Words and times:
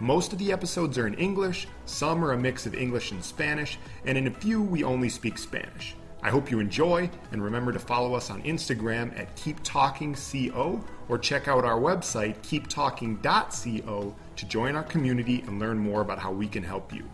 Most 0.00 0.32
of 0.32 0.38
the 0.38 0.52
episodes 0.52 0.96
are 0.96 1.08
in 1.08 1.14
English, 1.14 1.66
some 1.84 2.24
are 2.24 2.32
a 2.32 2.38
mix 2.38 2.66
of 2.66 2.74
English 2.74 3.10
and 3.10 3.22
Spanish, 3.22 3.80
and 4.04 4.16
in 4.16 4.28
a 4.28 4.30
few 4.30 4.62
we 4.62 4.84
only 4.84 5.08
speak 5.08 5.36
Spanish. 5.36 5.96
I 6.22 6.30
hope 6.30 6.52
you 6.52 6.60
enjoy, 6.60 7.10
and 7.32 7.42
remember 7.42 7.72
to 7.72 7.80
follow 7.80 8.14
us 8.14 8.30
on 8.30 8.40
Instagram 8.42 9.18
at 9.18 9.34
KeepTalkingCO 9.36 10.84
or 11.08 11.18
check 11.18 11.48
out 11.48 11.64
our 11.64 11.80
website, 11.80 12.36
keeptalking.co, 12.42 14.14
to 14.36 14.46
join 14.46 14.76
our 14.76 14.84
community 14.84 15.42
and 15.48 15.58
learn 15.58 15.78
more 15.78 16.00
about 16.00 16.20
how 16.20 16.30
we 16.30 16.46
can 16.46 16.62
help 16.62 16.92
you. 16.92 17.04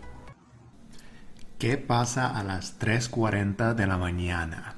¿Qué 1.57 1.77
pasa 1.77 2.37
a 2.37 2.43
las 2.43 2.77
3.40 2.77 3.73
de 3.73 3.87
la 3.87 3.97
mañana? 3.97 4.75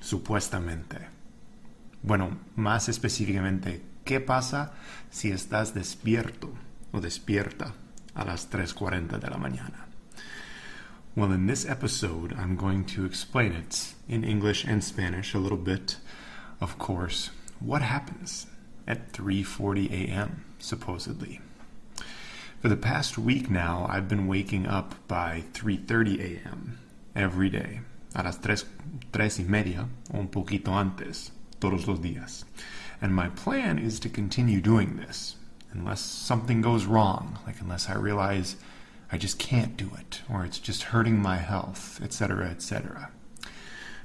Supuestamente. 0.00 1.08
Bueno, 2.02 2.38
más 2.56 2.88
específicamente, 2.88 3.80
¿qué 4.04 4.18
pasa 4.18 4.72
si 5.10 5.30
estás 5.30 5.72
despierto? 5.72 6.50
O 6.92 7.00
despierta 7.00 7.72
a 8.14 8.24
las 8.24 8.48
3.40 8.50 9.18
de 9.18 9.30
la 9.30 9.38
mañana. 9.38 9.86
Well, 11.14 11.32
in 11.32 11.46
this 11.46 11.66
episode, 11.66 12.32
I'm 12.32 12.56
going 12.56 12.84
to 12.86 13.04
explain 13.04 13.52
it 13.52 13.94
in 14.08 14.24
English 14.24 14.64
and 14.64 14.82
Spanish 14.82 15.34
a 15.34 15.38
little 15.38 15.58
bit, 15.58 15.96
of 16.60 16.78
course, 16.78 17.30
what 17.60 17.82
happens 17.82 18.46
at 18.86 19.12
3:40 19.12 19.90
a.m. 19.90 20.44
supposedly. 20.58 21.40
For 22.60 22.68
the 22.68 22.76
past 22.76 23.18
week 23.18 23.50
now, 23.50 23.86
I've 23.90 24.08
been 24.08 24.26
waking 24.26 24.66
up 24.66 24.94
by 25.06 25.44
3:30 25.52 26.18
a.m. 26.20 26.78
every 27.14 27.50
day, 27.50 27.80
a 28.14 28.22
las 28.22 28.38
tres, 28.38 28.64
tres 29.12 29.38
y 29.38 29.44
media 29.44 29.88
un 30.14 30.28
poquito 30.28 30.72
antes, 30.72 31.30
todos 31.60 31.86
los 31.86 31.98
días. 32.00 32.44
And 33.02 33.14
my 33.14 33.28
plan 33.28 33.78
is 33.78 34.00
to 34.00 34.08
continue 34.08 34.62
doing 34.62 34.96
this 34.96 35.36
unless 35.72 36.00
something 36.00 36.60
goes 36.60 36.84
wrong, 36.84 37.38
like 37.46 37.60
unless 37.60 37.88
I 37.88 37.94
realize 37.94 38.56
I 39.10 39.18
just 39.18 39.38
can't 39.38 39.76
do 39.76 39.90
it, 39.98 40.22
or 40.30 40.44
it's 40.44 40.58
just 40.58 40.84
hurting 40.84 41.20
my 41.20 41.36
health, 41.36 42.00
etc., 42.02 42.48
etc. 42.48 43.10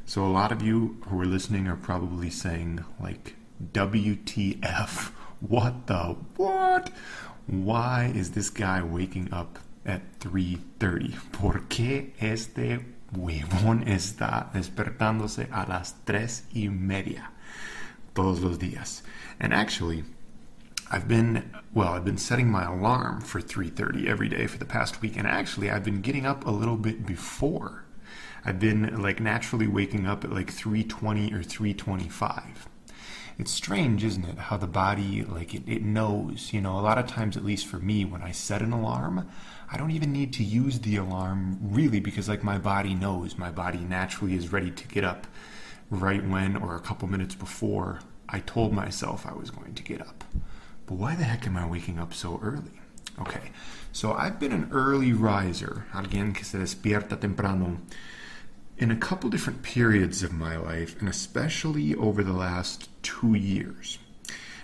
So 0.06 0.26
a 0.26 0.28
lot 0.28 0.52
of 0.52 0.62
you 0.62 0.98
who 1.08 1.20
are 1.22 1.26
listening 1.26 1.68
are 1.68 1.76
probably 1.76 2.30
saying, 2.30 2.84
like, 3.00 3.36
WTF? 3.74 5.12
What 5.40 5.86
the 5.86 6.16
what? 6.38 6.90
Why 7.46 8.12
is 8.16 8.32
this 8.32 8.50
guy 8.50 8.82
waking 8.82 9.32
up 9.32 9.60
at 9.86 10.20
3.30? 10.20 11.32
¿Por 11.32 11.62
qué 11.70 12.12
este 12.20 12.80
huevón 13.14 13.88
está 13.88 14.52
despertándose 14.52 15.48
a 15.52 15.70
las 15.70 15.94
tres 16.06 16.48
y 16.56 16.70
media 16.70 17.30
todos 18.16 18.42
los 18.42 18.58
días? 18.58 19.04
And 19.40 19.54
actually, 19.54 20.06
I've 20.90 21.08
been 21.08 21.52
well, 21.74 21.90
I've 21.90 22.06
been 22.06 22.18
setting 22.18 22.50
my 22.50 22.64
alarm 22.64 23.22
for 23.22 23.42
3:30 23.42 24.08
every 24.08 24.30
day 24.30 24.48
for 24.48 24.58
the 24.58 24.66
past 24.66 25.02
week 25.02 25.18
and 25.18 25.28
actually 25.28 25.70
I've 25.70 25.84
been 25.84 26.02
getting 26.02 26.26
up 26.26 26.46
a 26.46 26.52
little 26.52 26.78
bit 26.78 27.06
before. 27.06 27.84
I've 28.46 28.60
been 28.60 29.02
like 29.02 29.20
naturally 29.20 29.68
waking 29.68 30.08
up 30.08 30.24
at 30.24 30.32
like 30.32 30.50
3:20 30.50 31.34
or 31.34 31.44
3:25. 31.44 32.70
It's 33.38 33.52
strange, 33.52 34.04
isn't 34.04 34.24
it, 34.26 34.38
how 34.38 34.58
the 34.58 34.68
body 34.68 35.24
like 35.24 35.54
it, 35.54 35.64
it 35.68 35.84
knows, 35.84 36.54
you 36.54 36.62
know, 36.62 36.80
a 36.80 36.82
lot 36.82 36.98
of 36.98 37.06
times 37.06 37.36
at 37.36 37.44
least 37.44 37.68
for 37.68 37.80
me 37.80 38.06
when 38.06 38.22
I 38.24 38.32
set 38.32 38.62
an 38.62 38.72
alarm, 38.72 39.28
I 39.70 39.78
don't 39.78 39.92
even 39.92 40.14
need 40.14 40.32
to 40.34 40.44
use 40.44 40.80
the 40.80 40.96
alarm 40.96 41.60
really 41.62 42.00
because 42.00 42.30
like 42.30 42.44
my 42.44 42.58
body 42.58 42.96
knows, 42.96 43.38
my 43.38 43.52
body 43.52 43.80
naturally 43.80 44.36
is 44.36 44.54
ready 44.54 44.72
to 44.72 44.88
get 44.88 45.04
up 45.04 45.28
right 45.90 46.26
when 46.26 46.56
or 46.56 46.76
a 46.76 46.80
couple 46.80 47.10
minutes 47.10 47.36
before 47.36 48.00
I 48.30 48.40
told 48.40 48.74
myself 48.74 49.26
I 49.26 49.34
was 49.34 49.52
going 49.52 49.74
to 49.76 49.84
get 49.84 50.02
up. 50.02 50.24
But 50.88 50.96
why 50.96 51.16
the 51.16 51.26
heck 51.26 51.46
am 51.46 51.58
I 51.58 51.68
waking 51.68 52.00
up 52.00 52.14
so 52.14 52.40
early? 52.42 52.72
Okay, 53.20 53.52
so 53.92 54.14
I've 54.14 54.40
been 54.40 54.54
an 54.54 54.70
early 54.72 55.12
riser, 55.12 55.86
alguien 55.92 56.34
que 56.34 56.46
se 56.46 56.60
despierta 56.60 57.20
temprano, 57.20 57.78
in 58.78 58.90
a 58.90 58.96
couple 58.96 59.30
different 59.30 59.64
periods 59.64 60.24
of 60.24 60.32
my 60.32 60.56
life, 60.56 60.98
and 61.00 61.10
especially 61.10 61.94
over 61.96 62.24
the 62.24 62.34
last 62.34 62.90
two 63.04 63.34
years. 63.34 63.98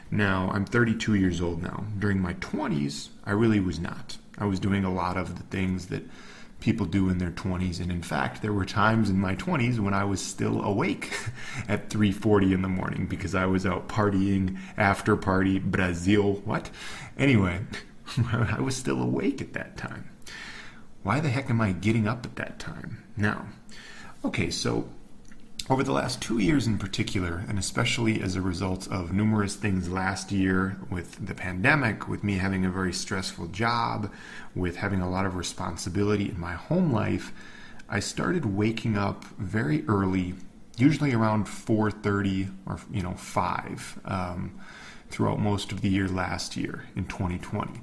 Now, 0.10 0.50
I'm 0.54 0.66
32 0.66 1.16
years 1.16 1.42
old 1.42 1.62
now. 1.62 1.86
During 1.98 2.22
my 2.22 2.36
20s, 2.36 3.10
I 3.26 3.32
really 3.32 3.60
was 3.60 3.80
not. 3.80 4.18
I 4.38 4.46
was 4.46 4.60
doing 4.60 4.86
a 4.86 4.94
lot 4.94 5.18
of 5.18 5.36
the 5.38 5.44
things 5.44 5.88
that 5.88 6.04
people 6.64 6.86
do 6.86 7.10
in 7.10 7.18
their 7.18 7.30
20s 7.32 7.82
and 7.82 7.92
in 7.92 8.02
fact 8.02 8.42
there 8.42 8.54
were 8.54 8.64
times 8.64 9.10
in 9.10 9.20
my 9.20 9.36
20s 9.36 9.80
when 9.80 9.94
I 9.94 10.06
was 10.06 10.22
still 10.22 10.62
awake 10.62 11.12
at 11.68 11.90
3:40 11.90 12.54
in 12.54 12.62
the 12.62 12.70
morning 12.70 13.06
because 13.06 13.36
I 13.36 13.46
was 13.48 13.66
out 13.66 13.90
partying 13.90 14.58
after 14.78 15.18
party 15.18 15.60
Brazil 15.60 16.36
what? 16.46 16.70
Anyway 17.18 17.60
I 18.32 18.62
was 18.62 18.78
still 18.78 19.02
awake 19.02 19.42
at 19.42 19.52
that 19.54 19.76
time. 19.76 20.10
Why 21.02 21.20
the 21.20 21.30
heck 21.30 21.50
am 21.50 21.60
I 21.60 21.74
getting 21.74 22.08
up 22.08 22.26
at 22.26 22.38
that 22.38 22.60
time? 22.60 23.04
Now 23.18 23.48
okay 24.24 24.50
so 24.50 24.88
over 25.70 25.84
the 25.84 25.92
last 25.94 26.22
two 26.22 26.40
years 26.40 26.68
in 26.68 26.78
particular, 26.78 27.44
and 27.48 27.58
especially 27.58 28.22
as 28.22 28.36
a 28.36 28.42
result 28.42 28.88
of 28.90 29.14
numerous 29.14 29.56
things 29.56 29.90
last 29.90 30.32
year 30.32 30.78
with 30.90 31.26
the 31.26 31.34
pandemic, 31.34 32.08
with 32.08 32.24
me 32.24 32.34
having 32.34 32.66
a 32.66 32.70
very 32.70 32.92
stressful 32.92 33.48
job, 33.48 34.12
with 34.56 34.76
having 34.78 35.00
a 35.00 35.10
lot 35.10 35.26
of 35.26 35.36
responsibility 35.36 36.30
in 36.30 36.40
my 36.40 36.54
home 36.54 36.92
life, 36.92 37.32
I 37.88 38.02
started 38.02 38.46
waking 38.46 38.98
up 38.98 39.24
very 39.38 39.86
early, 39.88 40.34
usually 40.78 41.14
around 41.14 41.48
4:30 41.48 42.50
or 42.66 42.80
you 42.92 43.02
know 43.02 43.14
5. 43.14 44.00
Um, 44.06 44.60
throughout 45.10 45.40
most 45.40 45.72
of 45.72 45.82
the 45.82 45.90
year 45.90 46.08
last 46.08 46.58
year 46.58 46.86
in 46.96 47.06
2020. 47.06 47.82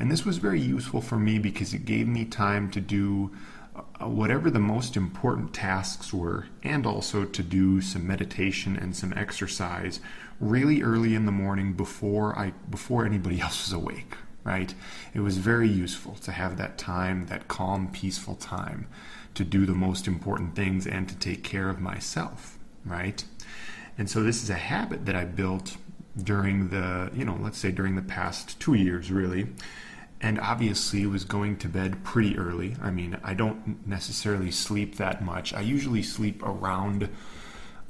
And 0.00 0.10
this 0.10 0.24
was 0.24 0.38
very 0.38 0.60
useful 0.60 1.00
for 1.00 1.16
me 1.16 1.38
because 1.38 1.72
it 1.72 1.84
gave 1.84 2.08
me 2.08 2.24
time 2.24 2.72
to 2.72 2.80
do 2.80 3.30
Uh, 3.74 4.06
whatever 4.06 4.50
the 4.50 4.58
most 4.58 4.98
important 4.98 5.54
tasks 5.54 6.12
were, 6.12 6.46
and 6.62 6.84
also 6.84 7.24
to 7.24 7.42
do 7.42 7.80
some 7.80 8.06
meditation 8.06 8.76
and 8.76 8.94
some 8.94 9.14
exercise 9.16 9.98
really 10.40 10.82
early 10.82 11.14
in 11.14 11.24
the 11.24 11.32
morning 11.32 11.72
before 11.72 12.38
I 12.38 12.52
before 12.68 13.06
anybody 13.06 13.40
else 13.46 13.64
was 13.66 13.72
awake. 13.72 14.14
Right? 14.44 14.74
It 15.14 15.20
was 15.20 15.38
very 15.38 15.68
useful 15.68 16.16
to 16.16 16.32
have 16.32 16.56
that 16.58 16.76
time, 16.76 17.26
that 17.26 17.46
calm, 17.46 17.88
peaceful 17.92 18.34
time, 18.34 18.88
to 19.34 19.44
do 19.44 19.64
the 19.64 19.74
most 19.74 20.08
important 20.08 20.56
things 20.56 20.86
and 20.86 21.08
to 21.08 21.14
take 21.14 21.44
care 21.44 21.70
of 21.70 21.80
myself. 21.80 22.58
Right? 22.84 23.24
And 23.96 24.10
so 24.10 24.22
this 24.22 24.42
is 24.42 24.50
a 24.50 24.54
habit 24.54 25.06
that 25.06 25.14
I 25.14 25.24
built 25.24 25.76
during 26.20 26.68
the, 26.68 27.10
you 27.14 27.24
know, 27.24 27.38
let's 27.40 27.56
say 27.56 27.70
during 27.70 27.94
the 27.94 28.02
past 28.02 28.58
two 28.60 28.74
years, 28.74 29.10
really 29.10 29.46
and 30.22 30.38
obviously 30.38 31.04
was 31.04 31.24
going 31.24 31.56
to 31.58 31.68
bed 31.68 32.04
pretty 32.04 32.38
early. 32.38 32.76
I 32.80 32.90
mean, 32.90 33.18
I 33.24 33.34
don't 33.34 33.86
necessarily 33.86 34.52
sleep 34.52 34.96
that 34.96 35.24
much. 35.24 35.52
I 35.52 35.60
usually 35.60 36.02
sleep 36.02 36.42
around 36.42 37.08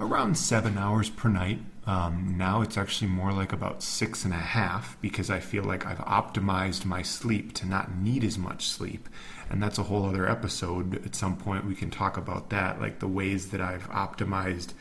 around 0.00 0.36
seven 0.36 0.78
hours 0.78 1.10
per 1.10 1.28
night. 1.28 1.60
Um, 1.86 2.34
now 2.36 2.62
it's 2.62 2.76
actually 2.76 3.08
more 3.08 3.32
like 3.32 3.52
about 3.52 3.82
six 3.82 4.24
and 4.24 4.32
a 4.32 4.38
half 4.38 4.96
because 5.00 5.30
I 5.30 5.38
feel 5.38 5.62
like 5.62 5.86
I've 5.86 5.98
optimized 5.98 6.84
my 6.84 7.02
sleep 7.02 7.52
to 7.54 7.66
not 7.66 7.94
need 7.94 8.24
as 8.24 8.38
much 8.38 8.68
sleep. 8.68 9.08
And 9.50 9.62
that's 9.62 9.78
a 9.78 9.84
whole 9.84 10.06
other 10.06 10.28
episode. 10.28 11.04
At 11.04 11.14
some 11.14 11.36
point, 11.36 11.66
we 11.66 11.74
can 11.74 11.90
talk 11.90 12.16
about 12.16 12.50
that, 12.50 12.80
like 12.80 12.98
the 12.98 13.06
ways 13.06 13.50
that 13.50 13.60
I've 13.60 13.88
optimized 13.90 14.72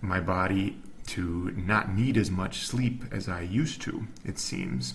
my 0.00 0.18
body 0.20 0.80
to 1.10 1.52
not 1.56 1.94
need 1.94 2.16
as 2.16 2.30
much 2.30 2.66
sleep 2.66 3.04
as 3.10 3.28
I 3.28 3.42
used 3.42 3.82
to, 3.82 4.06
it 4.24 4.38
seems. 4.38 4.94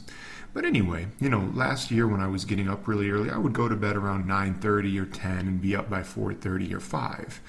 But 0.53 0.65
anyway, 0.65 1.07
you 1.19 1.29
know, 1.29 1.51
last 1.53 1.91
year 1.91 2.07
when 2.07 2.21
I 2.21 2.27
was 2.27 2.45
getting 2.45 2.69
up 2.69 2.87
really 2.87 3.09
early, 3.09 3.29
I 3.29 3.37
would 3.37 3.53
go 3.53 3.67
to 3.67 3.75
bed 3.75 3.95
around 3.95 4.25
9:30 4.25 4.97
or 4.97 5.05
10 5.05 5.39
and 5.39 5.61
be 5.61 5.75
up 5.75 5.89
by 5.89 6.01
4:30 6.01 6.73
or 6.73 6.79
5. 6.79 7.41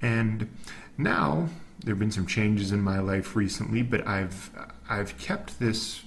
And 0.00 0.48
now 0.96 1.48
there've 1.84 1.98
been 1.98 2.10
some 2.10 2.26
changes 2.26 2.72
in 2.72 2.80
my 2.80 2.98
life 3.00 3.36
recently, 3.36 3.82
but 3.82 4.06
I've 4.06 4.50
I've 4.88 5.18
kept 5.18 5.58
this 5.58 6.02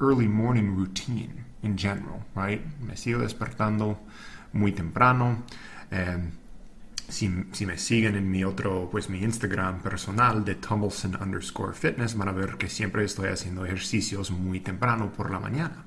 early 0.00 0.26
morning 0.26 0.74
routine 0.74 1.44
in 1.62 1.76
general, 1.76 2.24
right? 2.34 2.60
Me 2.80 2.94
sigo 2.94 3.20
despertando 3.20 3.98
muy 4.52 4.72
temprano 4.72 5.44
and 5.90 6.32
si, 7.08 7.30
si, 7.52 7.66
me 7.66 7.76
siguen 7.76 8.16
en 8.16 8.30
mi 8.30 8.44
otro, 8.44 8.88
pues 8.90 9.08
mi 9.08 9.22
Instagram 9.22 9.80
personal 9.80 10.44
de 10.44 10.54
Tumbleson 10.54 11.16
underscore 11.20 11.74
fitness, 11.74 12.16
van 12.16 12.28
a 12.28 12.32
ver 12.32 12.56
que 12.56 12.68
siempre 12.68 13.04
estoy 13.04 13.28
haciendo 13.28 13.64
ejercicios 13.64 14.30
muy 14.30 14.60
temprano 14.60 15.12
por 15.12 15.30
la 15.30 15.38
mañana. 15.38 15.84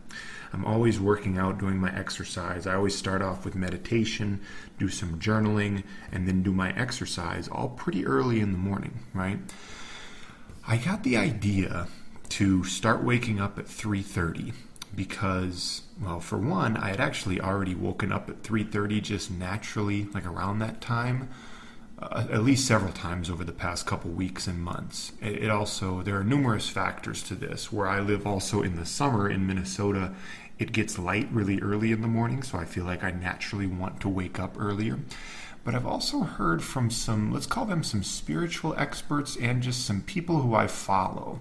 I'm 0.53 0.63
always 0.65 0.99
working 0.99 1.37
out, 1.37 1.59
doing 1.59 1.77
my 1.77 1.91
exercise. 1.93 2.65
I 2.65 2.75
always 2.75 2.95
start 2.95 3.21
off 3.21 3.43
with 3.43 3.55
meditation, 3.55 4.41
do 4.79 4.87
some 4.87 5.19
journaling, 5.19 5.83
and 6.11 6.27
then 6.27 6.43
do 6.43 6.53
my 6.53 6.71
exercise 6.77 7.49
all 7.49 7.69
pretty 7.69 8.05
early 8.05 8.39
in 8.39 8.51
the 8.51 8.57
morning, 8.57 8.99
right? 9.13 9.39
I 10.67 10.77
got 10.77 11.03
the 11.03 11.17
idea 11.17 11.87
to 12.29 12.63
start 12.63 13.03
waking 13.03 13.39
up 13.39 13.59
at 13.59 13.65
3:30 13.65 14.53
because 14.95 15.81
well 16.01 16.19
for 16.19 16.37
one 16.37 16.77
I 16.77 16.89
had 16.89 16.99
actually 16.99 17.39
already 17.41 17.75
woken 17.75 18.11
up 18.11 18.29
at 18.29 18.43
3:30 18.43 19.01
just 19.01 19.31
naturally 19.31 20.05
like 20.13 20.25
around 20.25 20.59
that 20.59 20.81
time 20.81 21.29
uh, 21.97 22.27
at 22.29 22.43
least 22.43 22.67
several 22.67 22.91
times 22.91 23.29
over 23.29 23.43
the 23.43 23.53
past 23.53 23.85
couple 23.85 24.11
weeks 24.11 24.47
and 24.47 24.59
months. 24.59 25.13
It, 25.21 25.43
it, 25.43 25.49
also 25.49 26.01
there 26.01 26.17
are 26.17 26.23
numerous 26.23 26.67
factors 26.67 27.23
to 27.23 27.35
this. 27.35 27.71
Where 27.71 27.87
I 27.87 28.01
live, 28.01 28.27
also 28.27 28.61
in 28.61 28.75
the 28.75 28.85
summer 28.85 29.29
in 29.29 29.47
Minnesota, 29.47 30.13
it 30.59 30.71
gets 30.71 30.99
light 30.99 31.29
really 31.31 31.61
early 31.61 31.91
in 31.91 32.01
the 32.01 32.07
morning, 32.07 32.43
so 32.43 32.57
I 32.57 32.65
feel 32.65 32.85
like 32.85 33.03
I 33.03 33.11
naturally 33.11 33.67
want 33.67 34.01
to 34.01 34.09
wake 34.09 34.39
up 34.39 34.55
earlier. 34.59 34.99
But 35.63 35.73
I've 35.73 35.85
also 35.85 36.19
heard 36.19 36.63
from 36.63 36.91
some, 36.91 37.31
let's 37.31 37.47
call 37.47 37.65
them 37.65 37.83
some 37.83 38.03
spiritual 38.03 38.75
experts 38.77 39.35
and 39.35 39.63
just 39.63 39.85
some 39.85 40.01
people 40.01 40.41
who 40.41 40.53
I 40.53 40.67
follow, 40.67 41.39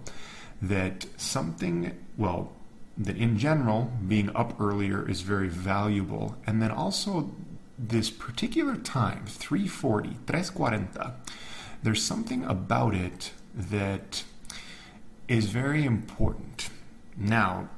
that 0.63 1.07
something, 1.17 1.97
well, 2.17 2.53
that 2.97 3.17
in 3.17 3.39
general, 3.39 3.93
being 4.07 4.35
up 4.35 4.61
earlier 4.61 5.09
is 5.09 5.23
very 5.23 5.49
valuable. 5.49 6.37
And 6.47 6.63
then 6.63 6.71
also 6.71 7.33
this 7.79 8.11
particular 8.11 8.77
time, 8.77 9.25
340, 9.27 10.17
340, 10.27 11.13
there's 11.83 12.03
something 12.03 12.45
about 12.45 12.95
it 12.95 13.33
that 13.55 14.25
is 15.29 15.47
very 15.47 15.85
important. 15.85 16.71
Now, 17.17 17.69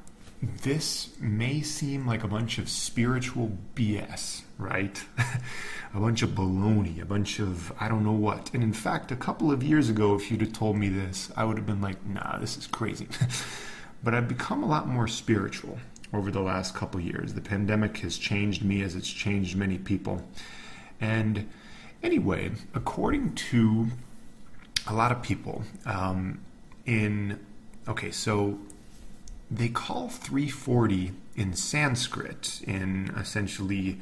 this 0.43 1.11
may 1.19 1.62
seem 1.62 2.07
like 2.07 2.23
a 2.23 2.29
bunch 2.29 2.59
of 2.59 2.69
spiritual 2.69 3.57
BS, 3.75 4.43
right? 4.59 5.03
a 5.95 6.01
bunch 6.01 6.23
of 6.23 6.31
baloney, 6.31 7.01
a 7.01 7.07
bunch 7.07 7.39
of 7.39 7.73
I 7.81 7.89
don't 7.89 8.05
know 8.05 8.12
what. 8.12 8.53
And 8.53 8.62
in 8.62 8.73
fact, 8.73 9.11
a 9.11 9.17
couple 9.17 9.51
of 9.51 9.62
years 9.62 9.89
ago, 9.89 10.15
if 10.15 10.31
you'd 10.31 10.43
have 10.43 10.53
told 10.53 10.77
me 10.77 10.89
this, 10.89 11.33
I 11.37 11.45
would 11.45 11.57
have 11.57 11.67
been 11.67 11.81
like, 11.81 12.05
nah, 12.07 12.39
this 12.39 12.57
is 12.57 12.67
crazy. 12.67 13.09
but 14.06 14.14
I've 14.14 14.29
become 14.29 14.62
a 14.62 14.67
lot 14.67 14.87
more 14.87 15.08
spiritual 15.08 15.81
over 16.14 16.31
the 16.31 16.41
last 16.41 16.76
couple 16.76 17.00
years. 17.00 17.35
The 17.35 17.41
pandemic 17.41 17.99
has 17.99 18.17
changed 18.17 18.64
me 18.64 18.81
as 18.82 18.94
it's 18.94 19.08
changed 19.08 19.56
many 19.56 19.79
people. 19.79 20.23
And 21.00 21.50
anyway, 22.05 22.53
according 22.73 23.35
to 23.35 23.88
a 24.87 24.94
lot 24.94 25.11
of 25.11 25.23
people, 25.23 25.64
um, 25.87 26.38
in 26.85 27.41
okay, 27.88 28.12
so 28.12 28.61
they 29.50 29.69
call 29.70 30.09
340 30.09 31.11
in 31.35 31.55
Sanskrit, 31.55 32.61
in 32.62 33.12
essentially 33.19 33.99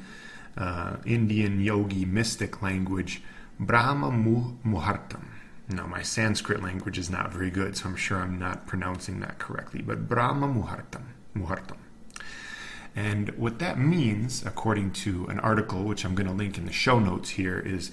uh, 0.55 0.97
Indian 1.03 1.59
yogi 1.59 2.05
mystic 2.05 2.61
language, 2.61 3.23
Brahma 3.59 4.11
Muhartam. 4.11 5.34
Now, 5.67 5.87
my 5.87 6.03
Sanskrit 6.03 6.61
language 6.61 6.97
is 6.97 7.09
not 7.09 7.31
very 7.31 7.49
good, 7.49 7.75
so 7.75 7.89
I'm 7.89 7.95
sure 7.95 8.19
I'm 8.19 8.37
not 8.37 8.67
pronouncing 8.67 9.19
that 9.21 9.39
correctly, 9.39 9.81
but 9.81 10.07
Brahma 10.07 10.47
Muhartam. 10.47 11.05
Muhartam. 11.35 11.77
And 12.95 13.29
what 13.37 13.59
that 13.59 13.77
means, 13.77 14.45
according 14.45 14.91
to 14.91 15.25
an 15.25 15.39
article 15.39 15.83
which 15.83 16.05
I'm 16.05 16.15
going 16.15 16.27
to 16.27 16.33
link 16.33 16.57
in 16.57 16.65
the 16.65 16.71
show 16.71 16.99
notes 16.99 17.31
here, 17.31 17.59
is 17.59 17.91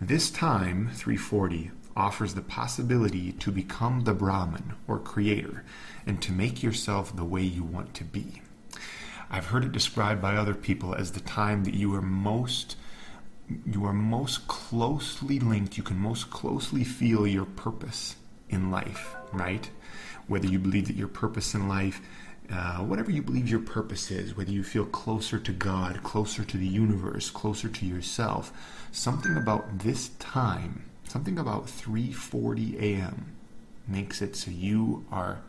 this 0.00 0.30
time, 0.30 0.90
340, 0.92 1.70
offers 1.96 2.34
the 2.34 2.42
possibility 2.42 3.32
to 3.32 3.50
become 3.50 4.02
the 4.02 4.12
Brahman 4.12 4.74
or 4.86 4.98
creator 4.98 5.64
and 6.06 6.20
to 6.22 6.30
make 6.32 6.62
yourself 6.62 7.16
the 7.16 7.24
way 7.24 7.42
you 7.42 7.64
want 7.64 7.94
to 7.94 8.04
be. 8.04 8.42
I've 9.30 9.46
heard 9.46 9.64
it 9.64 9.72
described 9.72 10.20
by 10.20 10.36
other 10.36 10.54
people 10.54 10.94
as 10.94 11.12
the 11.12 11.20
time 11.20 11.64
that 11.64 11.74
you 11.74 11.92
are 11.94 12.02
most 12.02 12.76
you 13.64 13.84
are 13.84 13.92
most 13.92 14.48
closely 14.48 15.38
linked, 15.38 15.76
you 15.76 15.82
can 15.82 15.98
most 15.98 16.30
closely 16.30 16.84
feel 16.84 17.26
your 17.26 17.44
purpose 17.44 18.16
in 18.48 18.70
life, 18.70 19.14
right? 19.32 19.70
Whether 20.26 20.48
you 20.48 20.58
believe 20.58 20.86
that 20.86 20.96
your 20.96 21.08
purpose 21.08 21.54
in 21.54 21.68
life 21.68 22.00
uh, 22.50 22.78
whatever 22.78 23.10
you 23.10 23.22
believe 23.22 23.48
your 23.48 23.60
purpose 23.60 24.10
is, 24.10 24.36
whether 24.36 24.52
you 24.52 24.62
feel 24.62 24.84
closer 24.84 25.38
to 25.38 25.52
God, 25.52 26.02
closer 26.02 26.44
to 26.44 26.56
the 26.56 26.66
universe, 26.66 27.28
closer 27.28 27.68
to 27.68 27.86
yourself, 27.86 28.52
something 28.92 29.36
about 29.36 29.80
this 29.80 30.10
time, 30.20 30.84
something 31.08 31.38
about 31.38 31.66
3:40 31.66 32.80
a.m. 32.80 33.34
makes 33.88 34.22
it 34.22 34.36
so 34.36 34.50
you 34.50 35.04
are 35.10 35.40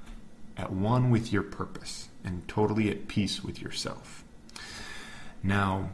at 0.55 0.71
one 0.71 1.11
with 1.11 1.31
your 1.31 1.43
purpose 1.43 2.09
and 2.23 2.47
totally 2.47 2.89
at 2.89 3.07
peace 3.07 3.43
with 3.43 3.61
yourself. 3.61 4.23
Now, 5.43 5.91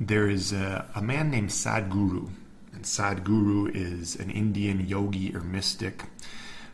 there 0.00 0.28
is 0.28 0.52
a, 0.52 0.86
a 0.94 1.02
man 1.02 1.30
named 1.30 1.50
Sadhguru, 1.50 2.30
and 2.72 2.84
Sadhguru 2.84 3.74
is 3.74 4.16
an 4.16 4.30
Indian 4.30 4.86
yogi 4.86 5.34
or 5.34 5.40
mystic 5.40 6.04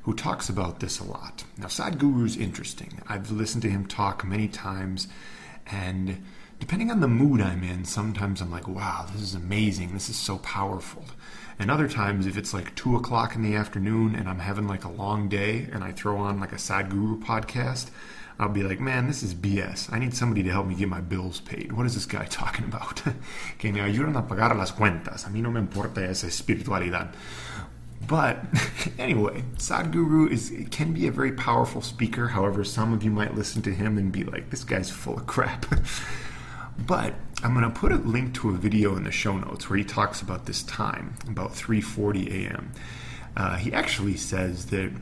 who 0.03 0.13
talks 0.13 0.51
about 0.51 0.81
this 0.81 1.01
a 1.01 1.05
lot. 1.05 1.45
Now, 1.57 1.67
Sadhguru 1.67 2.27
is 2.27 2.37
interesting. 2.37 3.01
I've 3.09 3.31
listened 3.31 3.63
to 3.63 3.71
him 3.71 3.87
talk 3.87 4.25
many 4.25 4.49
times, 4.49 5.09
and 5.67 6.23
depending 6.61 6.91
on 6.91 7.01
the 7.01 7.09
mood 7.09 7.41
I'm 7.41 7.65
in, 7.65 7.85
sometimes 7.85 8.43
I'm 8.43 8.51
like, 8.51 8.69
wow, 8.69 9.07
this 9.11 9.23
is 9.23 9.35
amazing. 9.35 9.95
This 9.95 10.11
is 10.11 10.17
so 10.17 10.39
powerful. 10.39 11.05
And 11.59 11.71
other 11.71 11.89
times, 11.89 12.27
if 12.27 12.37
it's 12.37 12.53
like 12.53 12.75
two 12.75 12.97
o'clock 12.97 13.35
in 13.35 13.43
the 13.43 13.55
afternoon 13.55 14.15
and 14.15 14.29
I'm 14.29 14.41
having 14.41 14.67
like 14.67 14.85
a 14.85 14.91
long 14.91 15.29
day 15.29 15.69
and 15.73 15.85
I 15.85 15.93
throw 15.93 16.19
on 16.19 16.41
like 16.41 16.53
a 16.53 16.57
Sadhguru 16.57 17.23
podcast, 17.23 17.91
I'll 18.39 18.49
be 18.49 18.63
like, 18.63 18.81
man, 18.81 19.07
this 19.07 19.23
is 19.23 19.35
BS. 19.35 19.93
I 19.93 19.99
need 19.99 20.15
somebody 20.15 20.43
to 20.43 20.51
help 20.51 20.67
me 20.67 20.75
get 20.75 20.89
my 20.89 21.01
bills 21.01 21.41
paid. 21.41 21.73
What 21.73 21.87
is 21.87 21.95
this 21.95 22.07
guy 22.07 22.25
talking 22.31 22.65
about? 22.65 23.03
que 23.59 23.73
me 23.73 23.81
ayudan 23.81 24.17
a 24.17 24.23
pagar 24.23 24.57
las 24.57 24.73
cuentas. 24.73 25.27
A 25.27 25.31
mí 25.31 25.41
no 25.41 25.51
me 25.51 25.61
importa 25.61 26.03
esa 26.09 26.27
espiritualidad. 26.27 27.15
But 28.07 28.45
anyway, 28.99 29.45
Sadhguru 29.57 30.31
is 30.31 30.53
can 30.71 30.93
be 30.93 31.07
a 31.07 31.13
very 31.13 31.33
powerful 31.33 31.81
speaker. 31.81 32.29
However, 32.29 32.65
some 32.65 32.93
of 32.93 33.03
you 33.03 33.11
might 33.11 33.35
listen 33.35 33.63
to 33.63 33.73
him 33.73 33.97
and 33.97 34.13
be 34.13 34.25
like, 34.25 34.51
"This 34.51 34.65
guy's 34.65 34.91
full 34.91 35.17
of 35.17 35.27
crap." 35.27 35.67
but 36.87 37.15
I'm 37.43 37.55
going 37.55 37.71
to 37.71 37.79
put 37.79 37.93
a 37.93 37.97
link 37.97 38.35
to 38.35 38.51
a 38.51 38.53
video 38.53 38.97
in 38.97 39.05
the 39.05 39.13
show 39.13 39.37
notes 39.37 39.71
where 39.71 39.79
he 39.79 39.85
talks 39.85 40.21
about 40.21 40.47
this 40.47 40.63
time, 40.65 41.15
about 41.29 41.53
3:40 41.53 42.47
a.m. 42.47 42.73
Uh, 43.37 43.57
he 43.57 43.73
actually 43.73 44.17
says 44.17 44.67
that 44.67 44.93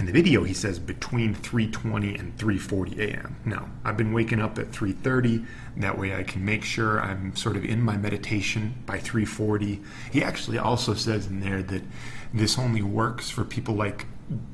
in 0.00 0.06
the 0.06 0.12
video 0.12 0.44
he 0.44 0.54
says 0.54 0.78
between 0.78 1.34
3:20 1.34 2.18
and 2.18 2.34
3:40 2.38 2.98
a.m. 3.00 3.36
Now, 3.44 3.68
I've 3.84 3.98
been 3.98 4.14
waking 4.14 4.40
up 4.40 4.58
at 4.58 4.72
3:30 4.72 5.44
that 5.76 5.98
way 5.98 6.16
I 6.16 6.22
can 6.22 6.42
make 6.42 6.64
sure 6.64 6.98
I'm 6.98 7.36
sort 7.36 7.54
of 7.54 7.66
in 7.66 7.82
my 7.82 7.98
meditation 7.98 8.76
by 8.86 8.98
3:40. 8.98 9.82
He 10.10 10.24
actually 10.24 10.56
also 10.56 10.94
says 10.94 11.26
in 11.26 11.40
there 11.40 11.62
that 11.64 11.82
this 12.32 12.58
only 12.58 12.80
works 12.80 13.28
for 13.28 13.44
people 13.44 13.74
like 13.74 14.06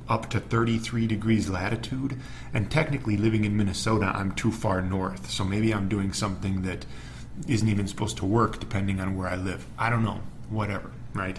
up 0.08 0.28
to 0.30 0.40
33 0.40 1.06
degrees 1.06 1.48
latitude 1.48 2.20
and 2.52 2.68
technically 2.68 3.16
living 3.16 3.44
in 3.44 3.56
Minnesota 3.56 4.10
I'm 4.16 4.32
too 4.32 4.50
far 4.50 4.82
north. 4.82 5.30
So 5.30 5.44
maybe 5.44 5.72
I'm 5.72 5.88
doing 5.88 6.12
something 6.12 6.62
that 6.62 6.86
isn't 7.46 7.68
even 7.68 7.86
supposed 7.86 8.16
to 8.16 8.26
work 8.26 8.58
depending 8.58 8.98
on 8.98 9.16
where 9.16 9.28
I 9.28 9.36
live. 9.36 9.64
I 9.78 9.90
don't 9.90 10.02
know, 10.02 10.22
whatever, 10.48 10.90
right? 11.14 11.38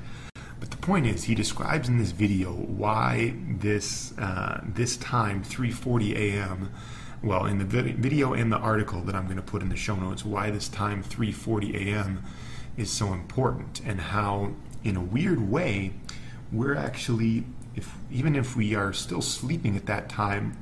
But 0.60 0.72
the 0.72 0.78
point 0.78 1.06
is, 1.06 1.26
he 1.26 1.36
describes 1.36 1.88
in 1.88 1.98
this 1.98 2.12
video 2.12 2.52
why 2.52 3.36
this 3.48 4.18
uh, 4.18 4.62
this 4.64 4.98
time, 4.98 5.44
3:40 5.44 6.16
a.m. 6.16 6.72
Well, 7.24 7.46
in 7.46 7.58
the 7.58 7.66
video 7.66 8.34
and 8.34 8.52
the 8.52 8.58
article 8.58 9.02
that 9.02 9.16
I'm 9.16 9.26
going 9.26 9.38
to 9.38 9.42
put 9.42 9.62
in 9.62 9.70
the 9.70 9.76
show 9.76 9.96
notes, 9.96 10.24
why 10.24 10.52
this 10.52 10.68
time, 10.70 11.04
3:40 11.04 11.88
a.m. 11.88 12.24
is 12.76 12.92
so 12.92 13.14
important, 13.14 13.82
and 13.86 14.00
how, 14.00 14.54
in 14.84 14.96
a 14.96 15.02
weird 15.02 15.50
way, 15.50 15.94
we're 16.52 16.76
actually, 16.76 17.46
if 17.76 17.94
even 18.12 18.36
if 18.36 18.56
we 18.56 18.76
are 18.76 18.94
still 18.94 19.22
sleeping 19.22 19.76
at 19.76 19.86
that 19.86 20.10
time, 20.10 20.58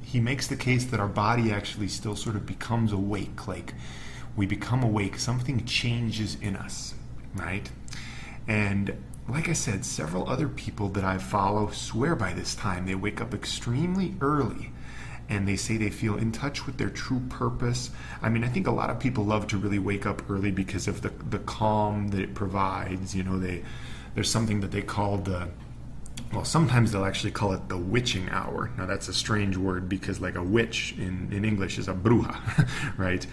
he 0.00 0.20
makes 0.20 0.46
the 0.46 0.56
case 0.56 0.84
that 0.86 1.00
our 1.00 1.08
body 1.08 1.52
actually 1.52 1.88
still 1.88 2.16
sort 2.16 2.36
of 2.36 2.46
becomes 2.46 2.92
awake, 2.92 3.46
like 3.46 3.74
we 4.36 4.46
become 4.46 4.82
awake, 4.82 5.18
something 5.18 5.64
changes 5.64 6.36
in 6.40 6.56
us, 6.56 6.94
right? 7.34 7.70
And 8.50 8.96
like 9.28 9.48
I 9.48 9.52
said, 9.52 9.84
several 9.84 10.28
other 10.28 10.48
people 10.48 10.88
that 10.88 11.04
I 11.04 11.18
follow 11.18 11.70
swear 11.70 12.16
by 12.16 12.32
this 12.32 12.56
time. 12.56 12.84
They 12.84 12.96
wake 12.96 13.20
up 13.20 13.32
extremely 13.32 14.16
early 14.20 14.72
and 15.28 15.46
they 15.46 15.54
say 15.54 15.76
they 15.76 15.90
feel 15.90 16.16
in 16.16 16.32
touch 16.32 16.66
with 16.66 16.76
their 16.76 16.90
true 16.90 17.20
purpose. 17.28 17.92
I 18.20 18.28
mean, 18.28 18.42
I 18.42 18.48
think 18.48 18.66
a 18.66 18.72
lot 18.72 18.90
of 18.90 18.98
people 18.98 19.24
love 19.24 19.46
to 19.48 19.56
really 19.56 19.78
wake 19.78 20.04
up 20.04 20.28
early 20.28 20.50
because 20.50 20.88
of 20.88 21.02
the, 21.02 21.10
the 21.10 21.38
calm 21.38 22.08
that 22.08 22.20
it 22.20 22.34
provides. 22.34 23.14
You 23.14 23.22
know, 23.22 23.38
they 23.38 23.62
there's 24.16 24.28
something 24.28 24.62
that 24.62 24.72
they 24.72 24.82
call 24.82 25.18
the 25.18 25.48
well, 26.32 26.44
sometimes 26.44 26.90
they'll 26.90 27.04
actually 27.04 27.30
call 27.30 27.52
it 27.52 27.68
the 27.68 27.78
witching 27.78 28.28
hour. 28.30 28.72
Now, 28.76 28.86
that's 28.86 29.08
a 29.08 29.14
strange 29.14 29.56
word 29.56 29.88
because, 29.88 30.20
like, 30.20 30.36
a 30.36 30.42
witch 30.42 30.94
in, 30.96 31.28
in 31.32 31.44
English 31.44 31.76
is 31.76 31.88
a 31.88 31.94
bruja, 31.94 32.68
right? 32.96 33.26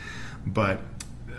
But 0.48 0.82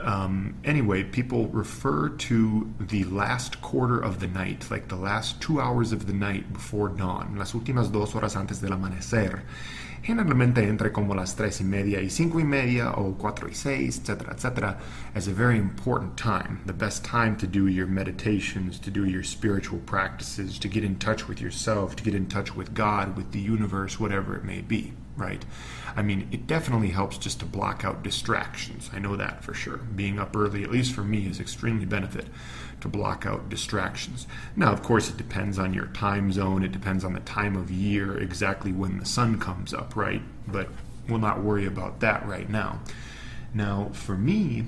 um, 0.01 0.55
anyway, 0.65 1.03
people 1.05 1.49
refer 1.49 2.09
to 2.09 2.73
the 2.79 3.05
last 3.05 3.61
quarter 3.61 3.99
of 3.99 4.21
the 4.21 4.29
night, 4.29 4.71
like 4.71 4.89
the 4.89 4.97
last 4.97 5.41
two 5.41 5.61
hours 5.61 5.93
of 5.93 6.07
the 6.07 6.13
night 6.13 6.53
before 6.53 6.89
dawn, 6.89 7.37
las 7.37 7.53
últimas 7.53 7.91
dos 7.93 8.13
horas 8.15 8.37
antes 8.37 8.61
del 8.61 8.71
amanecer. 8.71 9.43
Generalmente 10.03 10.59
entre 10.59 10.91
como 10.91 11.15
las 11.15 11.35
tres 11.35 11.61
y 11.61 11.65
media 11.65 12.01
y 12.01 12.09
cinco 12.09 12.39
y 12.39 12.45
media 12.45 12.93
o 12.93 13.17
cuatro 13.19 13.49
y 13.49 13.53
seis, 13.53 13.99
etc., 13.99 14.31
etc., 14.31 14.77
as 15.15 15.27
a 15.27 15.33
very 15.33 15.59
important 15.59 16.17
time, 16.17 16.61
the 16.67 16.73
best 16.73 17.05
time 17.05 17.37
to 17.37 17.47
do 17.47 17.67
your 17.67 17.87
meditations, 17.87 18.79
to 18.79 18.91
do 18.91 19.05
your 19.05 19.25
spiritual 19.25 19.81
practices, 19.81 20.59
to 20.59 20.69
get 20.69 20.85
in 20.85 20.97
touch 20.99 21.27
with 21.27 21.41
yourself, 21.41 21.97
to 21.97 22.05
get 22.05 22.15
in 22.15 22.27
touch 22.27 22.55
with 22.55 22.75
God, 22.75 23.17
with 23.17 23.33
the 23.33 23.41
universe, 23.41 23.99
whatever 23.99 24.37
it 24.37 24.45
may 24.45 24.61
be 24.61 24.93
right? 25.19 25.45
I 25.97 26.03
mean, 26.03 26.29
it 26.31 26.47
definitely 26.47 26.91
helps 26.91 27.19
just 27.19 27.41
to 27.41 27.47
block 27.47 27.85
out 27.85 28.03
distractions. 28.03 28.91
I 28.93 28.99
know 28.99 29.17
that 29.17 29.43
for 29.45 29.53
sure. 29.53 29.79
Being 29.79 30.19
up 30.19 30.37
early, 30.37 30.63
at 30.63 30.71
least 30.71 30.95
for 30.95 31.03
me, 31.03 31.27
is 31.27 31.41
extremely 31.41 31.85
benefit 31.85 32.27
to 32.81 32.89
block 32.89 33.27
out 33.27 33.49
distractions. 33.49 34.27
Now, 34.57 34.73
of 34.73 34.83
course, 34.83 35.11
it 35.11 35.17
depends 35.17 35.59
on 35.59 35.75
your 35.75 35.87
time 35.87 36.33
zone, 36.33 36.63
it 36.63 36.73
depends 36.73 37.05
on 37.05 37.13
the 37.13 37.21
time 37.21 37.57
of 37.57 37.71
year, 37.71 38.17
exactly 38.17 38.73
when 38.73 38.99
the 38.99 39.05
sun 39.05 39.39
comes 39.39 39.75
up, 39.75 39.97
right? 39.97 40.23
But 40.47 40.69
we'll 41.09 41.19
not 41.19 41.43
worry 41.43 41.67
about 41.67 42.01
that 42.01 42.27
right 42.27 42.49
now. 42.49 42.81
Now, 43.53 43.91
for 43.93 44.17
me, 44.17 44.67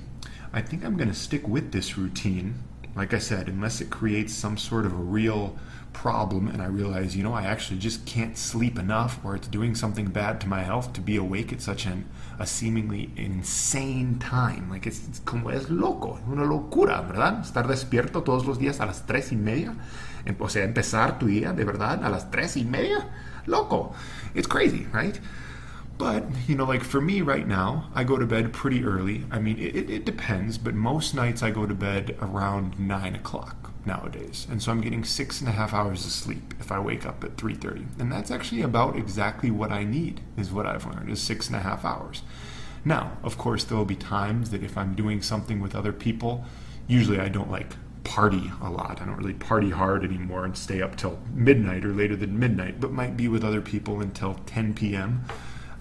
I 0.53 0.63
think 0.63 0.85
I'm 0.85 0.97
going 0.97 1.09
to 1.09 1.15
stick 1.15 1.47
with 1.47 1.71
this 1.71 1.97
routine. 1.97 2.59
Like 2.95 3.15
I 3.15 3.19
said, 3.19 3.49
unless 3.49 3.81
it 3.81 3.91
creates 3.91 4.33
some 4.35 4.57
sort 4.57 4.85
of 4.85 4.93
a 4.93 4.97
real 4.97 5.57
problem 5.93 6.49
and 6.49 6.63
I 6.63 6.67
realize, 6.67 7.17
you 7.17 7.23
know, 7.23 7.33
I 7.35 7.43
actually 7.43 7.79
just 7.79 8.07
can't 8.07 8.37
sleep 8.37 8.79
enough 8.79 9.19
or 9.25 9.35
it's 9.37 9.49
doing 9.49 9.75
something 9.75 10.07
bad 10.07 10.41
to 10.43 10.49
my 10.49 10.63
health 10.63 10.93
to 10.95 11.01
be 11.01 11.17
awake 11.17 11.53
at 11.53 11.61
such 11.61 11.87
an, 11.87 12.09
a 12.39 12.47
seemingly 12.47 13.11
insane 13.17 14.19
time. 14.19 14.71
Like 14.71 14.87
it's, 14.87 15.07
it's 15.09 15.21
como 15.21 15.51
es 15.51 15.69
loco, 15.71 16.19
una 16.29 16.45
locura, 16.45 17.03
¿verdad? 17.03 17.41
Estar 17.41 17.67
despierto 17.67 18.23
todos 18.25 18.47
los 18.47 18.59
días 18.59 18.81
a 18.81 18.87
las 18.87 19.07
tres 19.07 19.33
y 19.33 19.37
media. 19.37 19.75
O 20.39 20.49
sea, 20.49 20.65
empezar 20.65 21.19
tu 21.19 21.27
día 21.27 21.53
de 21.53 21.65
verdad 21.65 22.05
a 22.05 22.09
las 22.09 22.31
tres 22.31 22.57
y 22.57 22.65
media. 22.65 23.09
Loco. 23.47 23.95
It's 24.35 24.47
crazy, 24.47 24.87
right? 24.93 25.19
But, 26.01 26.25
you 26.49 26.57
know, 26.57 26.65
like 26.65 26.83
for 26.83 26.99
me 26.99 27.21
right 27.21 27.47
now, 27.47 27.91
I 27.95 28.05
go 28.05 28.17
to 28.17 28.25
bed 28.25 28.55
pretty 28.55 28.83
early. 28.85 29.27
I 29.31 29.39
mean, 29.39 29.59
it, 29.59 29.91
it 29.91 30.05
depends, 30.07 30.57
but 30.57 30.75
most 30.75 31.15
nights 31.15 31.43
I 31.43 31.51
go 31.51 31.67
to 31.67 31.75
bed 31.75 32.17
around 32.23 32.81
9 32.81 33.15
o'clock 33.15 33.71
nowadays. 33.85 34.47
And 34.51 34.63
so 34.63 34.73
I'm 34.73 34.81
getting 34.81 35.05
six 35.05 35.41
and 35.41 35.49
a 35.51 35.53
half 35.53 35.75
hours 35.75 36.07
of 36.07 36.11
sleep 36.11 36.55
if 36.59 36.73
I 36.73 36.79
wake 36.79 37.05
up 37.05 37.23
at 37.23 37.37
3.30. 37.37 38.01
And 38.01 38.11
that's 38.11 38.31
actually 38.31 38.63
about 38.63 38.97
exactly 38.97 39.51
what 39.51 39.71
I 39.71 39.85
need, 39.85 40.23
is 40.39 40.51
what 40.51 40.65
I've 40.65 40.87
learned, 40.87 41.11
is 41.11 41.21
six 41.21 41.49
and 41.49 41.57
a 41.57 41.61
half 41.61 41.85
hours. 41.85 42.23
Now, 42.83 43.19
of 43.23 43.37
course, 43.37 43.65
there 43.65 43.77
will 43.77 43.85
be 43.85 43.95
times 43.95 44.49
that 44.51 44.63
if 44.63 44.79
I'm 44.79 44.95
doing 44.95 45.21
something 45.21 45.61
with 45.61 45.77
other 45.77 45.93
people, 45.93 46.47
usually 46.87 47.21
I 47.21 47.29
don't 47.29 47.51
like 47.51 47.75
party 48.05 48.51
a 48.63 48.71
lot. 48.71 49.03
I 49.03 49.05
don't 49.05 49.17
really 49.17 49.35
party 49.35 49.69
hard 49.69 50.03
anymore 50.03 50.47
and 50.47 50.57
stay 50.57 50.81
up 50.81 50.97
till 50.97 51.19
midnight 51.35 51.85
or 51.85 51.93
later 51.93 52.17
than 52.17 52.39
midnight, 52.39 52.81
but 52.81 52.91
might 52.91 53.19
be 53.19 53.29
with 53.29 53.45
other 53.45 53.61
people 53.61 54.01
until 54.01 54.41
10 54.47 54.73
p.m. 54.73 55.27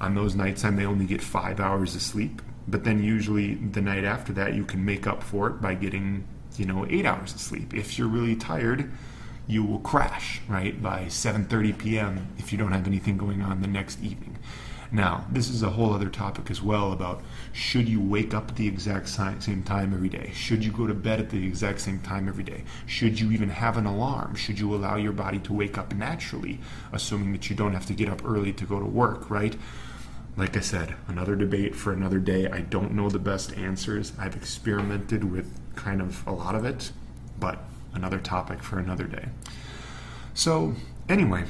On 0.01 0.15
those 0.15 0.35
nights, 0.35 0.63
I 0.63 0.69
may 0.69 0.85
only 0.85 1.05
get 1.05 1.21
five 1.21 1.59
hours 1.59 1.95
of 1.95 2.01
sleep, 2.01 2.41
but 2.67 2.83
then 2.83 3.03
usually 3.03 3.55
the 3.55 3.81
night 3.81 4.03
after 4.03 4.31
that, 4.33 4.53
you 4.53 4.63
can 4.63 4.83
make 4.85 5.07
up 5.07 5.23
for 5.23 5.47
it 5.47 5.61
by 5.61 5.73
getting 5.73 6.25
you 6.57 6.65
know, 6.65 6.85
eight 6.89 7.05
hours 7.05 7.33
of 7.33 7.39
sleep. 7.39 7.73
If 7.73 7.97
you're 7.97 8.07
really 8.07 8.35
tired, 8.35 8.91
you 9.47 9.63
will 9.63 9.79
crash, 9.79 10.41
right, 10.47 10.81
by 10.81 11.05
7.30 11.05 11.77
p.m. 11.77 12.27
if 12.37 12.51
you 12.51 12.57
don't 12.57 12.71
have 12.71 12.85
anything 12.85 13.17
going 13.17 13.41
on 13.41 13.61
the 13.61 13.67
next 13.67 14.01
evening. 14.03 14.37
Now, 14.91 15.25
this 15.31 15.49
is 15.49 15.61
a 15.61 15.69
whole 15.69 15.93
other 15.93 16.09
topic 16.09 16.49
as 16.49 16.63
well 16.63 16.91
about 16.91 17.21
should 17.53 17.87
you 17.87 18.01
wake 18.01 18.33
up 18.33 18.49
at 18.49 18.55
the 18.55 18.67
exact 18.67 19.07
same 19.07 19.63
time 19.63 19.93
every 19.93 20.09
day? 20.09 20.31
Should 20.33 20.65
you 20.65 20.71
go 20.71 20.87
to 20.87 20.95
bed 20.95 21.19
at 21.19 21.29
the 21.29 21.45
exact 21.45 21.81
same 21.81 21.99
time 21.99 22.27
every 22.27 22.43
day? 22.43 22.63
Should 22.87 23.19
you 23.19 23.31
even 23.31 23.49
have 23.49 23.77
an 23.77 23.85
alarm? 23.85 24.33
Should 24.33 24.59
you 24.59 24.73
allow 24.73 24.95
your 24.95 25.11
body 25.11 25.37
to 25.39 25.53
wake 25.53 25.77
up 25.77 25.93
naturally, 25.93 26.59
assuming 26.91 27.31
that 27.33 27.51
you 27.51 27.55
don't 27.55 27.73
have 27.73 27.85
to 27.85 27.93
get 27.93 28.09
up 28.09 28.25
early 28.25 28.51
to 28.53 28.65
go 28.65 28.79
to 28.79 28.85
work, 28.85 29.29
right? 29.29 29.55
Like 30.37 30.55
I 30.55 30.61
said, 30.61 30.95
another 31.07 31.35
debate 31.35 31.75
for 31.75 31.91
another 31.91 32.19
day. 32.19 32.47
I 32.47 32.61
don't 32.61 32.93
know 32.93 33.09
the 33.09 33.19
best 33.19 33.57
answers. 33.57 34.13
I've 34.17 34.35
experimented 34.35 35.29
with 35.29 35.51
kind 35.75 36.01
of 36.01 36.25
a 36.25 36.31
lot 36.31 36.55
of 36.55 36.65
it, 36.65 36.91
but 37.39 37.59
another 37.93 38.19
topic 38.19 38.63
for 38.63 38.79
another 38.79 39.05
day. 39.05 39.25
So, 40.33 40.75
anyway, 41.09 41.45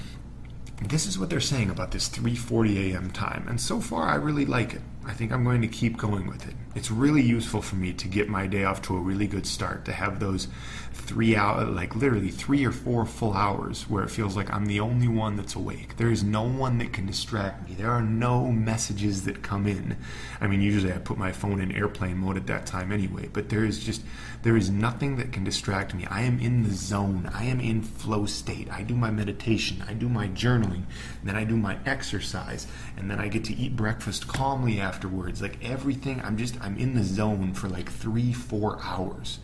this 0.81 1.05
is 1.05 1.19
what 1.19 1.29
they're 1.29 1.39
saying 1.39 1.69
about 1.69 1.91
this 1.91 2.09
3:40 2.09 2.93
a.m. 2.93 3.11
time, 3.11 3.45
and 3.47 3.59
so 3.59 3.79
far 3.79 4.03
I 4.03 4.15
really 4.15 4.45
like 4.45 4.73
it. 4.73 4.81
I 5.09 5.13
think 5.13 5.31
I'm 5.31 5.43
going 5.43 5.63
to 5.63 5.67
keep 5.67 5.97
going 5.97 6.27
with 6.27 6.47
it. 6.47 6.53
It's 6.75 6.91
really 6.91 7.23
useful 7.23 7.63
for 7.63 7.75
me 7.75 7.93
to 7.93 8.07
get 8.07 8.29
my 8.29 8.45
day 8.45 8.63
off 8.65 8.83
to 8.83 8.95
a 8.95 8.99
really 8.99 9.25
good 9.25 9.47
start, 9.47 9.83
to 9.85 9.91
have 9.91 10.19
those 10.19 10.47
three 10.93 11.35
hour, 11.35 11.65
like 11.65 11.95
literally 11.95 12.29
three 12.29 12.63
or 12.63 12.71
four 12.71 13.05
full 13.07 13.33
hours 13.33 13.89
where 13.89 14.03
it 14.03 14.11
feels 14.11 14.35
like 14.35 14.53
I'm 14.53 14.67
the 14.67 14.79
only 14.79 15.07
one 15.07 15.35
that's 15.35 15.55
awake. 15.55 15.97
There 15.97 16.11
is 16.11 16.23
no 16.23 16.43
one 16.43 16.77
that 16.77 16.93
can 16.93 17.07
distract 17.07 17.67
me. 17.67 17.75
There 17.75 17.89
are 17.89 18.03
no 18.03 18.51
messages 18.51 19.23
that 19.23 19.41
come 19.41 19.65
in. 19.65 19.97
I 20.39 20.45
mean, 20.45 20.61
usually 20.61 20.93
I 20.93 20.99
put 20.99 21.17
my 21.17 21.31
phone 21.31 21.59
in 21.59 21.71
airplane 21.71 22.17
mode 22.17 22.37
at 22.37 22.45
that 22.45 22.67
time 22.67 22.91
anyway, 22.91 23.29
but 23.33 23.49
there 23.49 23.65
is 23.65 23.83
just, 23.83 24.03
there 24.43 24.55
is 24.55 24.69
nothing 24.69 25.15
that 25.15 25.31
can 25.31 25.43
distract 25.43 25.95
me. 25.95 26.05
I 26.05 26.21
am 26.21 26.39
in 26.39 26.61
the 26.61 26.73
zone. 26.73 27.31
I 27.33 27.45
am 27.45 27.59
in 27.59 27.81
flow 27.81 28.27
state. 28.27 28.69
I 28.71 28.83
do 28.83 28.93
my 28.93 29.09
meditation. 29.09 29.83
I 29.87 29.93
do 29.93 30.07
my 30.07 30.27
journaling. 30.27 30.83
Then 31.23 31.35
I 31.35 31.45
do 31.45 31.57
my 31.57 31.79
exercise. 31.87 32.67
And 32.95 33.09
then 33.09 33.19
I 33.19 33.27
get 33.27 33.43
to 33.45 33.55
eat 33.55 33.75
breakfast 33.75 34.27
calmly 34.27 34.79
afterwards. 34.99 35.41
Like 35.41 35.63
everything, 35.63 36.21
I'm 36.25 36.35
just, 36.35 36.59
I'm 36.59 36.77
in 36.77 36.93
the 36.93 37.05
zone 37.05 37.53
for 37.53 37.69
like 37.69 37.89
three, 37.89 38.33
four 38.33 38.77
hours 38.83 39.39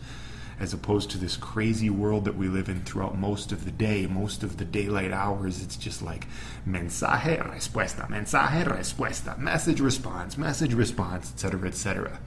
as 0.60 0.74
opposed 0.74 1.10
to 1.10 1.18
this 1.18 1.34
crazy 1.34 1.88
world 1.88 2.26
that 2.26 2.36
we 2.36 2.46
live 2.46 2.68
in 2.68 2.82
throughout 2.82 3.16
most 3.16 3.52
of 3.52 3.64
the 3.64 3.70
day, 3.70 4.06
most 4.06 4.42
of 4.42 4.58
the 4.58 4.66
daylight 4.66 5.12
hours. 5.12 5.62
It's 5.62 5.76
just 5.76 6.02
like 6.02 6.26
mensaje, 6.68 7.42
respuesta, 7.50 8.06
mensaje, 8.08 8.64
respuesta, 8.66 9.38
message 9.38 9.80
response, 9.80 10.36
message 10.36 10.74
response, 10.74 11.32
etc., 11.32 11.68
etc. 11.68 12.20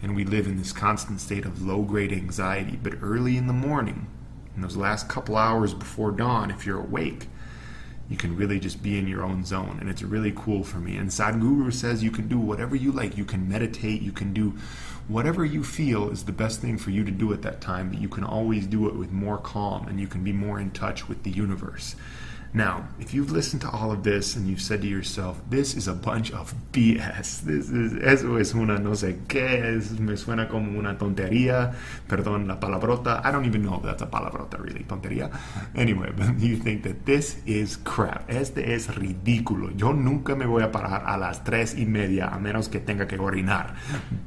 And 0.00 0.14
we 0.14 0.24
live 0.24 0.46
in 0.46 0.56
this 0.56 0.70
constant 0.70 1.20
state 1.20 1.44
of 1.44 1.66
low 1.66 1.82
grade 1.82 2.12
anxiety. 2.12 2.78
But 2.80 3.02
early 3.02 3.36
in 3.36 3.48
the 3.48 3.52
morning, 3.52 4.06
in 4.54 4.62
those 4.62 4.76
last 4.76 5.08
couple 5.08 5.36
hours 5.36 5.74
before 5.74 6.12
dawn, 6.12 6.52
if 6.52 6.64
you're 6.64 6.80
awake, 6.80 7.26
you 8.08 8.16
can 8.16 8.36
really 8.36 8.58
just 8.58 8.82
be 8.82 8.98
in 8.98 9.06
your 9.06 9.22
own 9.22 9.44
zone 9.44 9.78
and 9.80 9.90
it's 9.90 10.02
really 10.02 10.32
cool 10.34 10.64
for 10.64 10.78
me. 10.78 10.96
And 10.96 11.10
sadhguru 11.10 11.72
says 11.72 12.02
you 12.02 12.10
can 12.10 12.26
do 12.26 12.38
whatever 12.38 12.74
you 12.74 12.90
like. 12.90 13.16
You 13.16 13.24
can 13.24 13.48
meditate. 13.48 14.00
You 14.00 14.12
can 14.12 14.32
do 14.32 14.54
whatever 15.08 15.44
you 15.44 15.62
feel 15.62 16.10
is 16.10 16.24
the 16.24 16.32
best 16.32 16.60
thing 16.60 16.78
for 16.78 16.90
you 16.90 17.04
to 17.04 17.10
do 17.10 17.32
at 17.32 17.42
that 17.42 17.60
time, 17.60 17.90
but 17.90 18.00
you 18.00 18.08
can 18.08 18.24
always 18.24 18.66
do 18.66 18.88
it 18.88 18.94
with 18.94 19.10
more 19.10 19.38
calm 19.38 19.88
and 19.88 20.00
you 20.00 20.06
can 20.06 20.24
be 20.24 20.32
more 20.32 20.58
in 20.58 20.70
touch 20.70 21.08
with 21.08 21.22
the 21.22 21.30
universe. 21.30 21.96
Now, 22.54 22.88
if 22.98 23.12
you've 23.12 23.30
listened 23.30 23.60
to 23.62 23.70
all 23.70 23.92
of 23.92 24.02
this 24.02 24.34
and 24.34 24.48
you've 24.48 24.62
said 24.62 24.80
to 24.80 24.88
yourself, 24.88 25.38
this 25.50 25.74
is 25.74 25.86
a 25.86 25.92
bunch 25.92 26.32
of 26.32 26.54
BS, 26.72 27.42
this 27.42 27.68
is, 27.68 27.92
eso 28.02 28.36
es 28.36 28.54
una 28.54 28.78
no 28.78 28.92
sé 28.92 29.18
qué, 29.28 29.76
es, 29.76 29.98
me 29.98 30.14
suena 30.14 30.48
como 30.48 30.78
una 30.78 30.96
tontería, 30.96 31.74
perdón 32.08 32.48
la 32.48 32.58
palabrota, 32.58 33.20
I 33.22 33.30
don't 33.32 33.44
even 33.44 33.62
know 33.62 33.76
if 33.76 33.82
that's 33.82 34.02
a 34.02 34.06
palabrota 34.06 34.58
really, 34.58 34.84
tontería. 34.84 35.30
Anyway, 35.74 36.10
but 36.16 36.38
you 36.38 36.56
think 36.56 36.84
that 36.84 37.04
this 37.04 37.36
is 37.44 37.76
crap, 37.76 38.30
este 38.30 38.72
es 38.72 38.88
ridículo, 38.88 39.76
yo 39.76 39.92
nunca 39.92 40.34
me 40.34 40.46
voy 40.46 40.62
a 40.62 40.72
parar 40.72 41.04
a 41.06 41.18
las 41.18 41.44
tres 41.44 41.74
y 41.74 41.84
media 41.84 42.28
a 42.28 42.38
menos 42.38 42.70
que 42.70 42.80
tenga 42.80 43.06
que 43.06 43.18
orinar, 43.18 43.74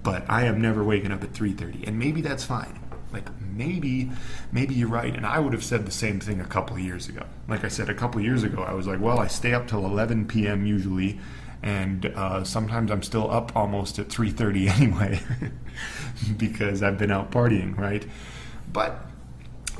but 0.04 0.24
I 0.30 0.46
am 0.46 0.62
never 0.62 0.84
waking 0.84 1.12
up 1.12 1.24
at 1.24 1.34
3.30, 1.34 1.88
and 1.88 1.98
maybe 1.98 2.22
that's 2.22 2.44
fine 2.44 2.91
like 3.12 3.30
maybe 3.42 4.10
maybe 4.52 4.74
you're 4.74 4.88
right 4.88 5.16
and 5.16 5.26
i 5.26 5.40
would 5.40 5.54
have 5.54 5.64
said 5.64 5.86
the 5.86 5.92
same 5.92 6.20
thing 6.20 6.40
a 6.40 6.46
couple 6.46 6.78
years 6.78 7.10
ago 7.10 7.26
like 7.48 7.64
i 7.64 7.68
said 7.68 7.90
a 7.90 7.94
couple 7.94 8.22
years 8.22 8.44
ago 8.44 8.62
i 8.64 8.74
was 8.74 8.88
like 8.88 9.00
well 9.00 9.20
i 9.20 9.28
stay 9.28 9.54
up 9.54 9.68
till 9.68 9.86
11 9.86 10.28
p.m 10.28 10.66
usually 10.66 11.20
and 11.64 12.08
uh, 12.08 12.44
sometimes 12.44 12.92
i'm 12.92 13.04
still 13.04 13.30
up 13.30 13.56
almost 13.56 14.00
at 14.00 14.08
3.30 14.08 14.70
anyway 14.80 15.20
because 16.38 16.82
i've 16.82 16.98
been 16.98 17.12
out 17.12 17.32
partying 17.32 17.78
right 17.78 18.06
but 18.72 19.06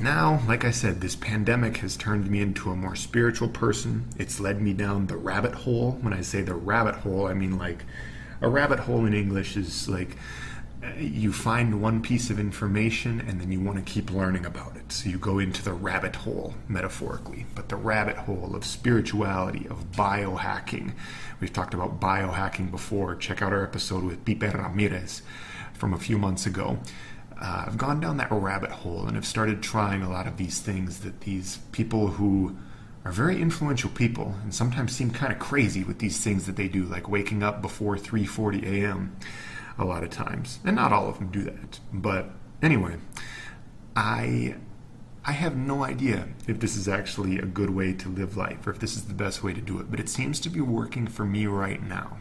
now, 0.00 0.42
like 0.48 0.64
I 0.64 0.72
said, 0.72 1.00
this 1.00 1.14
pandemic 1.14 1.76
has 1.78 1.96
turned 1.96 2.28
me 2.28 2.40
into 2.40 2.70
a 2.70 2.76
more 2.76 2.96
spiritual 2.96 3.48
person. 3.48 4.08
It's 4.18 4.40
led 4.40 4.60
me 4.60 4.72
down 4.72 5.06
the 5.06 5.16
rabbit 5.16 5.54
hole. 5.54 5.92
When 6.00 6.12
I 6.12 6.22
say 6.22 6.42
the 6.42 6.54
rabbit 6.54 6.96
hole, 6.96 7.26
I 7.26 7.34
mean 7.34 7.56
like 7.56 7.84
a 8.40 8.48
rabbit 8.48 8.80
hole 8.80 9.06
in 9.06 9.14
English 9.14 9.56
is 9.56 9.88
like 9.88 10.16
you 10.98 11.32
find 11.32 11.80
one 11.80 12.02
piece 12.02 12.30
of 12.30 12.40
information 12.40 13.20
and 13.20 13.40
then 13.40 13.52
you 13.52 13.60
want 13.60 13.78
to 13.78 13.92
keep 13.92 14.10
learning 14.10 14.44
about 14.44 14.76
it. 14.76 14.90
So 14.92 15.08
you 15.08 15.18
go 15.18 15.38
into 15.38 15.62
the 15.62 15.72
rabbit 15.72 16.16
hole, 16.16 16.54
metaphorically, 16.68 17.46
but 17.54 17.68
the 17.68 17.76
rabbit 17.76 18.16
hole 18.16 18.56
of 18.56 18.64
spirituality, 18.64 19.66
of 19.68 19.92
biohacking. 19.92 20.92
We've 21.40 21.52
talked 21.52 21.74
about 21.74 22.00
biohacking 22.00 22.70
before. 22.70 23.14
Check 23.14 23.42
out 23.42 23.52
our 23.52 23.62
episode 23.62 24.04
with 24.04 24.24
Pipe 24.24 24.54
Ramirez 24.54 25.22
from 25.74 25.94
a 25.94 25.98
few 25.98 26.18
months 26.18 26.46
ago. 26.46 26.78
Uh, 27.40 27.64
I've 27.66 27.78
gone 27.78 28.00
down 28.00 28.16
that 28.18 28.30
rabbit 28.30 28.70
hole 28.70 29.06
and 29.06 29.16
I've 29.16 29.26
started 29.26 29.62
trying 29.62 30.02
a 30.02 30.10
lot 30.10 30.26
of 30.26 30.36
these 30.36 30.60
things 30.60 31.00
that 31.00 31.22
these 31.22 31.58
people 31.72 32.08
who 32.08 32.56
are 33.04 33.12
very 33.12 33.40
influential 33.40 33.90
people 33.90 34.34
and 34.42 34.54
sometimes 34.54 34.92
seem 34.92 35.10
kind 35.10 35.32
of 35.32 35.38
crazy 35.38 35.82
with 35.82 35.98
these 35.98 36.22
things 36.22 36.46
that 36.46 36.56
they 36.56 36.68
do, 36.68 36.84
like 36.84 37.08
waking 37.08 37.42
up 37.42 37.60
before 37.60 37.96
3:40 37.96 38.62
a.m. 38.64 39.16
a 39.78 39.84
lot 39.84 40.02
of 40.02 40.10
times. 40.10 40.60
And 40.64 40.76
not 40.76 40.92
all 40.92 41.08
of 41.08 41.18
them 41.18 41.30
do 41.30 41.42
that. 41.44 41.80
But 41.92 42.30
anyway, 42.62 42.96
I 43.96 44.56
I 45.24 45.32
have 45.32 45.56
no 45.56 45.84
idea 45.84 46.28
if 46.48 46.58
this 46.58 46.76
is 46.76 46.88
actually 46.88 47.38
a 47.38 47.46
good 47.46 47.70
way 47.70 47.92
to 47.92 48.08
live 48.08 48.36
life 48.36 48.66
or 48.66 48.70
if 48.70 48.80
this 48.80 48.96
is 48.96 49.04
the 49.04 49.14
best 49.14 49.44
way 49.44 49.54
to 49.54 49.60
do 49.60 49.78
it, 49.78 49.88
but 49.88 50.00
it 50.00 50.08
seems 50.08 50.40
to 50.40 50.48
be 50.48 50.60
working 50.60 51.06
for 51.06 51.24
me 51.24 51.46
right 51.46 51.80
now. 51.80 52.18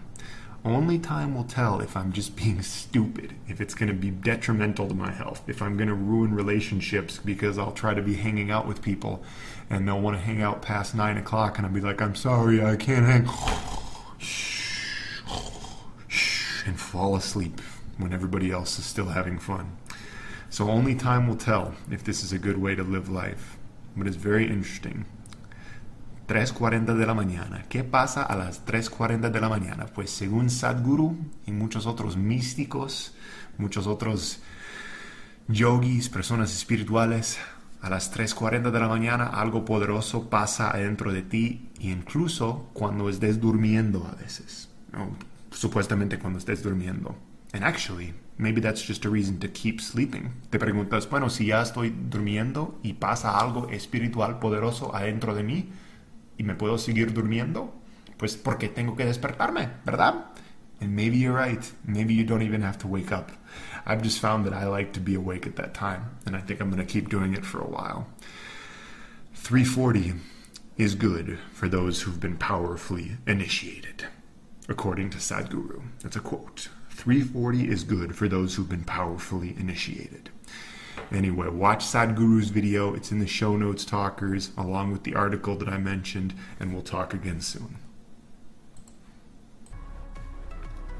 Only 0.63 0.99
time 0.99 1.33
will 1.33 1.45
tell 1.45 1.81
if 1.81 1.97
I'm 1.97 2.11
just 2.11 2.35
being 2.35 2.61
stupid, 2.61 3.33
if 3.47 3.59
it's 3.59 3.73
going 3.73 3.89
to 3.89 3.95
be 3.95 4.11
detrimental 4.11 4.87
to 4.87 4.93
my 4.93 5.11
health, 5.11 5.41
if 5.47 5.63
I'm 5.63 5.77
going 5.77 5.89
to 5.89 5.95
ruin 5.95 6.35
relationships 6.35 7.17
because 7.17 7.57
I'll 7.57 7.71
try 7.71 7.95
to 7.95 8.03
be 8.03 8.13
hanging 8.13 8.51
out 8.51 8.67
with 8.67 8.83
people 8.83 9.23
and 9.67 9.87
they'll 9.87 9.99
want 9.99 10.17
to 10.17 10.21
hang 10.21 10.43
out 10.43 10.61
past 10.61 10.93
nine 10.93 11.17
o'clock 11.17 11.57
and 11.57 11.65
I'll 11.65 11.73
be 11.73 11.81
like, 11.81 12.01
I'm 12.01 12.15
sorry, 12.15 12.63
I 12.63 12.75
can't 12.75 13.05
hang. 13.05 13.27
fall 16.91 17.15
asleep 17.15 17.61
when 17.97 18.11
everybody 18.11 18.51
else 18.51 18.77
is 18.79 18.85
still 18.85 19.07
having 19.07 19.39
fun. 19.39 19.77
So 20.49 20.69
only 20.69 20.95
time 20.95 21.27
will 21.27 21.37
tell 21.37 21.73
if 21.89 22.03
this 22.03 22.23
is 22.23 22.33
a 22.33 22.37
good 22.37 22.57
way 22.57 22.75
to 22.75 22.83
live 22.83 23.07
life. 23.09 23.57
But 23.95 24.07
it's 24.07 24.17
very 24.17 24.47
interesting. 24.47 25.05
3.40 26.27 26.97
de 26.97 27.05
la 27.05 27.13
mañana. 27.13 27.65
¿Qué 27.69 27.83
pasa 27.83 28.23
a 28.23 28.35
las 28.35 28.65
3.40 28.65 29.31
de 29.31 29.39
la 29.39 29.49
mañana? 29.49 29.85
Pues 29.85 30.09
según 30.11 30.49
Sadhguru 30.49 31.15
y 31.45 31.51
muchos 31.51 31.85
otros 31.85 32.17
místicos, 32.17 33.13
muchos 33.57 33.87
otros 33.87 34.39
yogis, 35.47 36.09
personas 36.09 36.53
espirituales, 36.53 37.37
a 37.81 37.89
las 37.89 38.13
3.40 38.13 38.71
de 38.71 38.79
la 38.79 38.87
mañana 38.87 39.27
algo 39.27 39.65
poderoso 39.65 40.29
pasa 40.29 40.71
adentro 40.71 41.11
de 41.11 41.21
ti 41.23 41.69
incluso 41.79 42.69
cuando 42.73 43.09
estés 43.09 43.39
durmiendo 43.39 44.05
a 44.07 44.15
veces. 44.21 44.69
Supuestamente 45.51 46.17
cuando 46.17 46.39
estés 46.39 46.63
durmiendo. 46.63 47.15
And 47.53 47.63
actually, 47.63 48.13
maybe 48.37 48.61
that's 48.61 48.81
just 48.81 49.05
a 49.05 49.09
reason 49.09 49.39
to 49.39 49.47
keep 49.47 49.81
sleeping. 49.81 50.31
Te 50.49 50.57
preguntas, 50.57 51.09
bueno, 51.09 51.29
si 51.29 51.47
ya 51.47 51.61
estoy 51.61 51.89
durmiendo 51.89 52.79
y 52.81 52.93
pasa 52.93 53.37
algo 53.37 53.69
espiritual 53.69 54.39
poderoso 54.39 54.95
adentro 54.95 55.35
de 55.35 55.43
mí, 55.43 55.69
y 56.37 56.43
me 56.43 56.55
puedo 56.55 56.77
seguir 56.77 57.13
durmiendo, 57.13 57.73
pues 58.17 58.37
porque 58.37 58.69
tengo 58.69 58.95
que 58.95 59.05
despertarme, 59.05 59.69
¿verdad? 59.85 60.25
And 60.79 60.95
maybe 60.95 61.17
you're 61.17 61.37
right. 61.37 61.63
Maybe 61.85 62.15
you 62.15 62.23
don't 62.23 62.41
even 62.41 62.63
have 62.63 62.79
to 62.79 62.87
wake 62.87 63.11
up. 63.11 63.31
I've 63.85 64.01
just 64.01 64.19
found 64.19 64.45
that 64.45 64.53
I 64.53 64.65
like 64.65 64.93
to 64.93 64.99
be 64.99 65.13
awake 65.13 65.45
at 65.45 65.55
that 65.57 65.73
time, 65.73 66.17
and 66.25 66.35
I 66.35 66.41
think 66.41 66.59
I'm 66.59 66.71
going 66.71 66.85
to 66.85 66.91
keep 66.91 67.09
doing 67.09 67.33
it 67.33 67.45
for 67.45 67.59
a 67.59 67.67
while. 67.67 68.07
340 69.35 70.13
is 70.77 70.95
good 70.95 71.37
for 71.53 71.67
those 71.67 72.01
who've 72.01 72.19
been 72.19 72.37
powerfully 72.37 73.17
initiated, 73.27 74.05
according 74.69 75.09
to 75.11 75.17
Sadhguru. 75.17 75.81
That's 76.01 76.15
a 76.15 76.19
quote. 76.19 76.69
340 76.89 77.69
is 77.69 77.83
good 77.83 78.15
for 78.15 78.27
those 78.27 78.55
who've 78.55 78.69
been 78.69 78.83
powerfully 78.83 79.55
initiated. 79.57 80.29
Anyway, 81.11 81.47
watch 81.49 81.83
Sadhguru's 81.83 82.49
video. 82.49 82.93
It's 82.93 83.11
in 83.11 83.19
the 83.19 83.27
show 83.27 83.57
notes, 83.57 83.83
talkers, 83.83 84.51
along 84.57 84.91
with 84.91 85.03
the 85.03 85.15
article 85.15 85.55
that 85.57 85.67
I 85.67 85.77
mentioned, 85.77 86.33
and 86.59 86.73
we'll 86.73 86.83
talk 86.83 87.13
again 87.13 87.41
soon. 87.41 87.77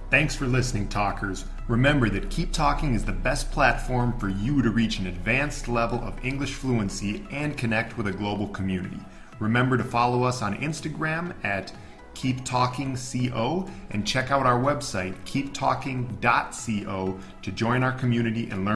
Thanks 0.10 0.36
for 0.36 0.46
listening, 0.46 0.90
talkers. 0.90 1.46
Remember 1.70 2.10
that 2.10 2.30
Keep 2.30 2.52
Talking 2.52 2.96
is 2.96 3.06
the 3.06 3.14
best 3.14 3.50
platform 3.50 4.18
for 4.20 4.28
you 4.28 4.62
to 4.62 4.70
reach 4.70 5.00
an 5.00 5.08
advanced 5.08 5.70
level 5.70 6.00
of 6.00 6.26
English 6.26 6.56
fluency 6.56 7.26
and 7.32 7.56
connect 7.56 7.98
with 7.98 8.08
a 8.08 8.12
global 8.12 8.50
community. 8.50 9.00
Remember 9.40 9.78
to 9.78 9.84
follow 9.86 10.24
us 10.24 10.42
on 10.42 10.58
Instagram 10.58 11.34
at 11.46 11.72
Keep 12.14 12.46
Talking 12.46 12.96
Co 12.96 13.68
and 13.90 14.06
check 14.06 14.32
out 14.32 14.46
our 14.46 14.60
website 14.60 15.16
keeptalking.co 15.26 17.20
to 17.42 17.52
join 17.52 17.84
our 17.84 17.92
community 17.94 18.50
and 18.50 18.64
learn 18.66 18.70